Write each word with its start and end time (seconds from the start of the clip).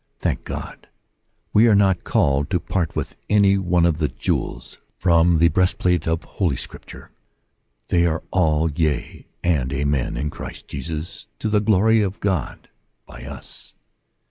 Thank 0.17 0.45
God, 0.45 0.87
we 1.53 1.67
are 1.67 1.75
not 1.75 2.03
called 2.03 2.49
to 2.49 2.59
part 2.59 2.95
with 2.95 3.15
any 3.29 3.59
one 3.59 3.85
of 3.85 3.99
the 3.99 4.07
jewels 4.07 4.79
from 4.97 5.37
the 5.37 5.49
breastplate 5.49 6.07
of 6.07 6.23
Holy 6.23 6.55
Scripture: 6.55 7.11
they 7.89 8.07
are 8.07 8.23
all 8.31 8.71
yea 8.71 9.27
and 9.43 9.71
amen 9.71 10.17
in 10.17 10.31
Christ 10.31 10.67
Jesus 10.67 11.27
to 11.37 11.49
the 11.49 11.61
glory 11.61 12.01
of 12.01 12.19
God 12.19 12.67
by 13.05 13.25
us 13.25 13.75